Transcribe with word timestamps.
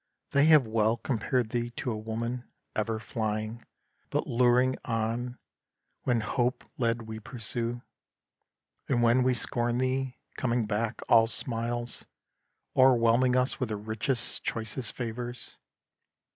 they 0.31 0.45
have 0.45 0.65
well 0.65 0.97
Compared 0.97 1.49
thee 1.51 1.69
to 1.75 1.91
a 1.91 1.95
woman; 1.95 2.43
ever 2.75 2.97
flying, 2.97 3.63
But 4.09 4.25
luring 4.25 4.75
on, 4.83 5.37
when 6.05 6.21
Hope 6.21 6.63
led 6.79 7.03
we 7.03 7.19
pursue; 7.19 7.83
And 8.89 9.03
when 9.03 9.21
we 9.21 9.35
scorn 9.35 9.77
thee, 9.77 10.17
coming 10.37 10.65
back, 10.65 11.01
all 11.07 11.27
smiles, 11.27 12.03
O'erwhelming 12.75 13.35
us 13.35 13.59
with 13.59 13.69
richest, 13.69 14.41
choicest 14.43 14.91
favours. 14.91 15.57